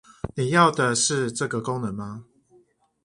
[0.33, 2.25] 你要的是這個功能嗎？